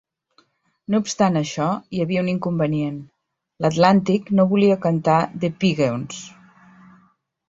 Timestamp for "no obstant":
0.93-1.35